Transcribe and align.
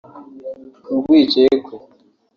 urwikekwe 0.91 1.75